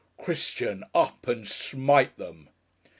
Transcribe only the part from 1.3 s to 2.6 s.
smai it them....